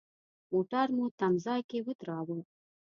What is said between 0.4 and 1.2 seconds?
موټر مو